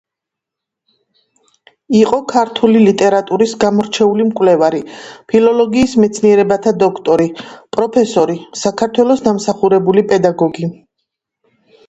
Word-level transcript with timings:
იყო 1.97 2.19
ქართული 2.31 2.79
ლიტერატურის 2.85 3.51
გამორჩეული 3.63 4.23
მკვლევარი, 4.29 4.79
ფილოლოგიის 5.33 5.93
მეცნიერებათა 6.05 6.73
დოქტორი, 6.85 7.27
პროფესორი, 7.77 8.37
საქართველოს 8.63 9.21
დამსახურებული 9.29 10.05
პედაგოგი. 10.15 10.71